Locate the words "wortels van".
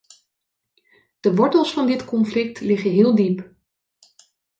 1.35-1.85